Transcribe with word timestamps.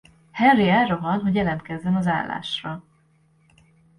Henry 0.31 0.67
elrohan 0.69 1.19
hogy 1.21 1.35
jelentkezzen 1.35 1.95
az 1.95 2.07
állásra. 2.07 2.83